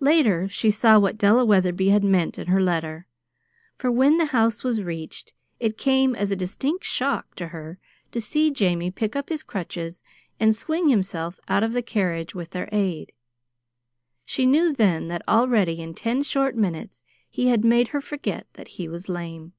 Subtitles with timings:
[0.00, 3.06] Later she saw what Della Wetherby had meant in her letter,
[3.76, 7.78] for when the house was reached, it came as a distinct shock to her
[8.12, 10.00] to see Jamie pick up his crutches
[10.40, 13.12] and swing himself out of the carriage with their aid.
[14.24, 18.68] She knew then that already in ten short minutes he had made her forget that
[18.68, 19.52] he was lame.